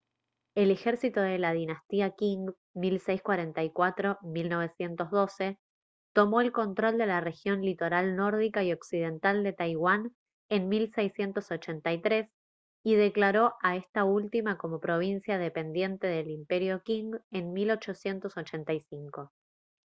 el 0.55 0.71
ejército 0.71 1.19
de 1.21 1.37
la 1.37 1.53
dinastía 1.53 2.09
qing 2.15 2.55
1644-1912 2.73 5.59
tomó 6.11 6.41
el 6.41 6.51
control 6.51 6.97
de 6.97 7.05
la 7.05 7.21
región 7.21 7.61
litoral 7.61 8.15
nórdica 8.15 8.63
y 8.63 8.73
occidental 8.73 9.43
de 9.43 9.53
taiwán 9.53 10.15
en 10.49 10.69
1683 10.69 12.31
y 12.83 12.95
declaró 12.95 13.53
a 13.61 13.75
esta 13.75 14.03
última 14.03 14.57
como 14.57 14.79
provincia 14.79 15.37
dependiente 15.37 16.07
del 16.07 16.31
imperio 16.31 16.81
qing 16.81 17.19
en 17.29 17.53
1885 17.53 19.31